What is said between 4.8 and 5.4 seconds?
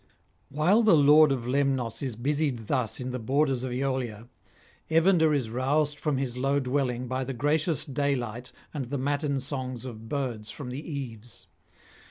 Evander